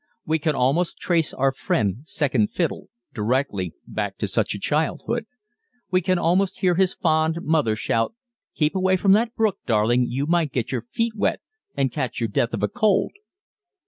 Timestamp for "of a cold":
12.55-13.11